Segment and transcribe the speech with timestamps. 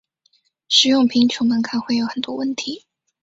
[0.67, 2.87] 使用贫穷门槛会有很多问题。